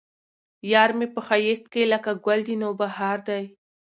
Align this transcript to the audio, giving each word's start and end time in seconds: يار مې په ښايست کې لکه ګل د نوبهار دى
يار 0.71 0.91
مې 0.97 1.07
په 1.13 1.19
ښايست 1.27 1.65
کې 1.73 1.83
لکه 1.93 2.11
ګل 2.25 2.39
د 2.47 2.49
نوبهار 2.63 3.17
دى 3.27 3.43